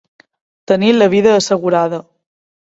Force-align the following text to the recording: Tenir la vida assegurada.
Tenir 0.71 0.89
la 0.95 1.09
vida 1.15 1.35
assegurada. 1.41 2.01